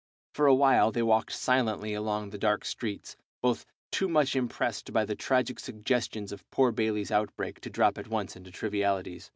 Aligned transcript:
For 0.33 0.47
a 0.47 0.55
while 0.55 0.91
they 0.91 1.03
walked 1.03 1.31
silently 1.31 1.93
along 1.93 2.31
the 2.31 2.39
dark 2.39 2.65
streets, 2.65 3.15
both 3.39 3.67
too 3.91 4.09
much 4.09 4.35
impressed 4.35 4.91
by 4.91 5.05
the 5.05 5.13
tragic 5.13 5.59
suggestions 5.59 6.31
of 6.31 6.43
poor 6.49 6.71
Bayley's 6.71 7.11
outbreak 7.11 7.61
to 7.61 7.69
drop 7.69 7.99
at 7.99 8.07
once 8.07 8.35
into 8.35 8.49
trivialities. 8.49 9.29